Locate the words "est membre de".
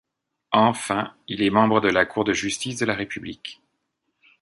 1.43-1.87